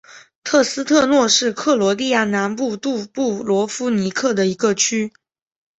[0.43, 5.13] 特斯特诺是克罗地亚南部杜布罗夫尼克的一个区。